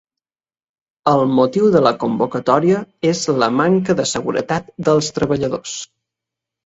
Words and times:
El 1.11 1.19
motiu 1.39 1.67
de 1.75 1.81
la 1.89 1.91
convocatòria 2.03 2.79
és 3.11 3.21
la 3.43 3.51
manca 3.61 3.97
de 4.01 4.07
seguretat 4.13 4.73
dels 4.89 5.13
treballadors 5.19 5.77